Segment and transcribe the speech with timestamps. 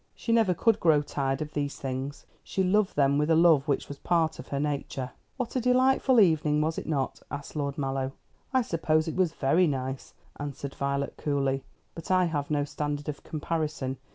[0.15, 2.25] She never could grow tired of these things.
[2.43, 5.11] She loved them with a love which was part of her nature.
[5.37, 8.13] "What a delightful evening, was it not?" asked Lord Mallow.
[8.51, 13.21] "I suppose it was very nice," answered Violet coolly; "but I have no standard of
[13.21, 13.97] comparison.